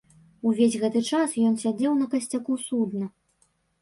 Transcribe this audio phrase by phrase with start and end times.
[0.51, 3.05] Увесь гэты час ён сядзеў на касцяку судна.